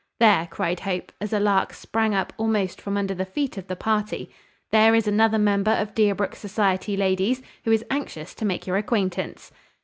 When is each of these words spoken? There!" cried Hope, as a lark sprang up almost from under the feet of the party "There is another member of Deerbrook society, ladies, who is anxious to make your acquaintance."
There!" 0.19 0.47
cried 0.49 0.79
Hope, 0.79 1.11
as 1.21 1.31
a 1.31 1.39
lark 1.39 1.73
sprang 1.73 2.15
up 2.15 2.33
almost 2.37 2.81
from 2.81 2.97
under 2.97 3.13
the 3.13 3.23
feet 3.23 3.55
of 3.55 3.67
the 3.67 3.75
party 3.75 4.31
"There 4.71 4.95
is 4.95 5.07
another 5.07 5.37
member 5.37 5.69
of 5.73 5.93
Deerbrook 5.93 6.35
society, 6.35 6.97
ladies, 6.97 7.43
who 7.65 7.71
is 7.71 7.85
anxious 7.91 8.33
to 8.33 8.45
make 8.45 8.65
your 8.65 8.77
acquaintance." 8.77 9.51